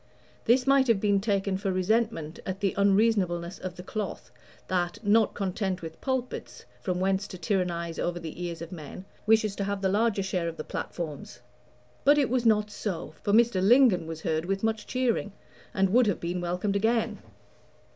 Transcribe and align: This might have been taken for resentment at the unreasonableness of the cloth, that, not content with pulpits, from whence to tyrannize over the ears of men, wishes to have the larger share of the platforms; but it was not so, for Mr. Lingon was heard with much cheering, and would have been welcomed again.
This 0.45 0.65
might 0.65 0.87
have 0.87 0.99
been 0.99 1.21
taken 1.21 1.57
for 1.57 1.71
resentment 1.71 2.39
at 2.43 2.59
the 2.59 2.73
unreasonableness 2.75 3.59
of 3.59 3.75
the 3.75 3.83
cloth, 3.83 4.31
that, 4.67 4.97
not 5.03 5.35
content 5.35 5.83
with 5.83 6.01
pulpits, 6.01 6.65
from 6.81 6.99
whence 6.99 7.27
to 7.27 7.37
tyrannize 7.37 7.99
over 7.99 8.19
the 8.19 8.43
ears 8.43 8.63
of 8.63 8.71
men, 8.71 9.05
wishes 9.27 9.55
to 9.57 9.63
have 9.63 9.83
the 9.83 9.89
larger 9.89 10.23
share 10.23 10.47
of 10.47 10.57
the 10.57 10.63
platforms; 10.63 11.41
but 12.03 12.17
it 12.17 12.31
was 12.31 12.47
not 12.47 12.71
so, 12.71 13.13
for 13.21 13.31
Mr. 13.31 13.61
Lingon 13.61 14.07
was 14.07 14.21
heard 14.21 14.45
with 14.45 14.63
much 14.63 14.87
cheering, 14.87 15.33
and 15.71 15.91
would 15.93 16.07
have 16.07 16.19
been 16.19 16.41
welcomed 16.41 16.75
again. 16.75 17.19